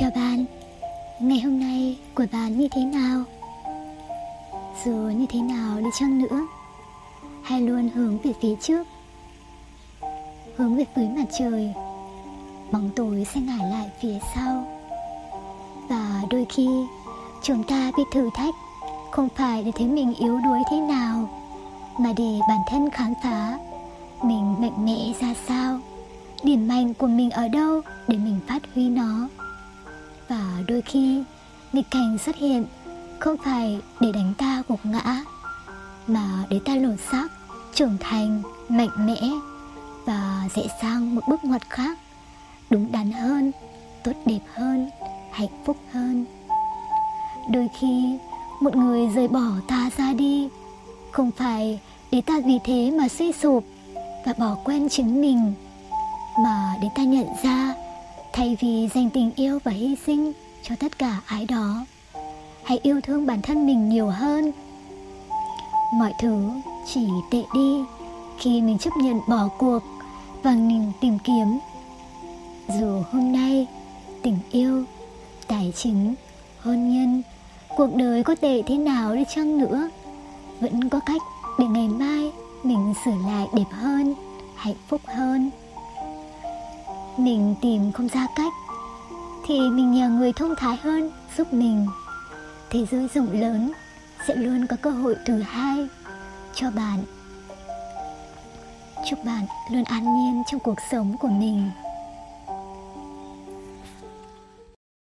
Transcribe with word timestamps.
Chào 0.00 0.10
bạn, 0.14 0.44
ngày 1.20 1.40
hôm 1.40 1.60
nay 1.60 1.98
của 2.14 2.24
bạn 2.32 2.58
như 2.58 2.68
thế 2.70 2.84
nào? 2.84 3.24
Dù 4.84 4.92
như 4.92 5.26
thế 5.28 5.40
nào 5.40 5.80
đi 5.80 5.86
chăng 6.00 6.18
nữa, 6.18 6.46
hãy 7.42 7.60
luôn 7.60 7.88
hướng 7.94 8.18
về 8.18 8.32
phía 8.40 8.54
trước, 8.60 8.86
hướng 10.56 10.76
về 10.76 10.84
phía 10.96 11.08
mặt 11.16 11.24
trời, 11.38 11.72
bóng 12.72 12.90
tối 12.96 13.26
sẽ 13.34 13.40
ngả 13.40 13.58
lại 13.70 13.90
phía 14.00 14.18
sau. 14.34 14.66
Và 15.88 16.22
đôi 16.30 16.46
khi 16.48 16.68
chúng 17.42 17.62
ta 17.62 17.92
bị 17.96 18.02
thử 18.12 18.30
thách 18.34 18.54
không 19.10 19.28
phải 19.36 19.62
để 19.64 19.70
thấy 19.74 19.86
mình 19.86 20.14
yếu 20.14 20.38
đuối 20.44 20.58
thế 20.70 20.80
nào, 20.80 21.28
mà 21.98 22.12
để 22.16 22.40
bản 22.48 22.60
thân 22.68 22.90
khám 22.90 23.14
phá 23.22 23.58
mình 24.22 24.54
mạnh 24.60 24.84
mẽ 24.84 25.12
ra 25.20 25.34
sao, 25.48 25.78
điểm 26.42 26.68
mạnh 26.68 26.94
của 26.94 27.06
mình 27.06 27.30
ở 27.30 27.48
đâu 27.48 27.80
để 28.08 28.16
mình 28.16 28.40
phát 28.48 28.62
huy 28.74 28.88
nó? 28.88 29.28
Và 30.28 30.62
đôi 30.68 30.82
khi, 30.82 31.22
nghịch 31.72 31.90
cảnh 31.90 32.18
xuất 32.18 32.36
hiện 32.36 32.66
không 33.18 33.36
phải 33.44 33.80
để 34.00 34.12
đánh 34.12 34.34
ta 34.38 34.62
gục 34.68 34.80
ngã, 34.86 35.24
mà 36.06 36.44
để 36.50 36.60
ta 36.64 36.74
lột 36.74 37.00
xác, 37.10 37.28
trưởng 37.74 37.96
thành, 38.00 38.42
mạnh 38.68 39.06
mẽ 39.06 39.20
và 40.04 40.48
dễ 40.56 40.62
sang 40.82 41.14
một 41.14 41.20
bước 41.28 41.44
ngoặt 41.44 41.70
khác, 41.70 41.98
đúng 42.70 42.92
đắn 42.92 43.12
hơn, 43.12 43.52
tốt 44.04 44.12
đẹp 44.26 44.40
hơn, 44.54 44.90
hạnh 45.32 45.64
phúc 45.64 45.76
hơn. 45.92 46.24
Đôi 47.50 47.68
khi, 47.80 48.18
một 48.60 48.76
người 48.76 49.08
rời 49.08 49.28
bỏ 49.28 49.50
ta 49.68 49.90
ra 49.96 50.12
đi 50.12 50.48
không 51.10 51.30
phải 51.30 51.80
để 52.10 52.20
ta 52.20 52.34
vì 52.46 52.58
thế 52.64 52.90
mà 52.90 53.08
suy 53.08 53.32
sụp 53.32 53.64
và 54.26 54.32
bỏ 54.38 54.56
quên 54.64 54.88
chính 54.88 55.20
mình, 55.20 55.54
mà 56.44 56.74
để 56.82 56.88
ta 56.96 57.02
nhận 57.02 57.26
ra 57.42 57.74
thay 58.36 58.56
vì 58.60 58.88
dành 58.94 59.10
tình 59.10 59.30
yêu 59.36 59.58
và 59.64 59.72
hy 59.72 59.96
sinh 60.06 60.32
cho 60.62 60.76
tất 60.76 60.98
cả 60.98 61.20
ai 61.26 61.46
đó, 61.46 61.86
hãy 62.64 62.78
yêu 62.82 63.00
thương 63.00 63.26
bản 63.26 63.42
thân 63.42 63.66
mình 63.66 63.88
nhiều 63.88 64.06
hơn. 64.06 64.52
Mọi 65.94 66.12
thứ 66.20 66.50
chỉ 66.86 67.06
tệ 67.30 67.42
đi 67.54 67.84
khi 68.38 68.60
mình 68.60 68.78
chấp 68.78 68.90
nhận 68.96 69.20
bỏ 69.28 69.48
cuộc 69.58 69.82
và 70.42 70.50
mình 70.50 70.92
tìm 71.00 71.18
kiếm. 71.18 71.58
Dù 72.68 73.02
hôm 73.12 73.32
nay 73.32 73.66
tình 74.22 74.38
yêu, 74.50 74.84
tài 75.46 75.72
chính, 75.76 76.14
hôn 76.60 76.90
nhân, 76.90 77.22
cuộc 77.76 77.94
đời 77.94 78.22
có 78.22 78.34
tệ 78.34 78.62
thế 78.62 78.76
nào 78.78 79.14
đi 79.16 79.24
chăng 79.34 79.58
nữa, 79.58 79.88
vẫn 80.60 80.88
có 80.88 81.00
cách 81.06 81.22
để 81.58 81.66
ngày 81.66 81.88
mai 81.88 82.32
mình 82.62 82.94
sửa 83.04 83.16
lại 83.26 83.46
đẹp 83.54 83.70
hơn, 83.70 84.14
hạnh 84.56 84.76
phúc 84.88 85.00
hơn 85.04 85.50
mình 87.18 87.54
tìm 87.62 87.92
không 87.92 88.08
ra 88.08 88.26
cách. 88.36 88.52
Thì 89.46 89.60
mình 89.60 89.92
nhờ 89.92 90.08
người 90.08 90.32
thông 90.32 90.54
thái 90.58 90.76
hơn 90.76 91.10
giúp 91.36 91.52
mình. 91.52 91.86
Thế 92.70 92.86
giới 92.90 93.08
rộng 93.14 93.40
lớn 93.40 93.72
sẽ 94.28 94.34
luôn 94.34 94.66
có 94.66 94.76
cơ 94.82 94.90
hội 94.90 95.16
thứ 95.26 95.42
hai. 95.42 95.88
Cho 96.54 96.70
bạn. 96.70 97.02
Chúc 99.10 99.24
bạn 99.24 99.46
luôn 99.72 99.84
an 99.84 100.04
nhiên 100.04 100.42
trong 100.50 100.60
cuộc 100.60 100.78
sống 100.90 101.16
của 101.20 101.28
mình. 101.28 101.70